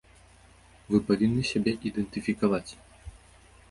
[0.93, 2.67] Вы павінны сябе ідэнтыфікаваць.